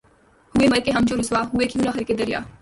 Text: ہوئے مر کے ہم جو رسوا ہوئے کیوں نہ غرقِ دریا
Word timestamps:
ہوئے 0.55 0.67
مر 0.67 0.79
کے 0.85 0.91
ہم 0.91 1.03
جو 1.07 1.15
رسوا 1.19 1.41
ہوئے 1.53 1.67
کیوں 1.67 1.83
نہ 1.85 1.91
غرقِ 1.95 2.11
دریا 2.19 2.39